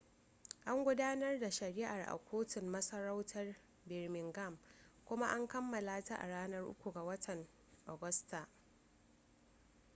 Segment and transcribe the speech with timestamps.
[0.65, 3.55] an gudanar da shari'ar a kotun masarautar
[3.85, 4.57] birmingham
[5.05, 7.47] kuma an kammala ta a ranar 3 ga watan
[7.87, 8.47] agusta